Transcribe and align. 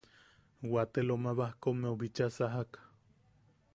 Wate 0.71 1.03
Loma 1.07 1.33
Baskommeu 1.41 1.93
bicha 2.03 2.29
sajak. 2.37 2.79